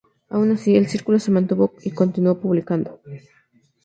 [0.31, 2.99] Aun así, el Círculo se mantuvo y continuó publicando.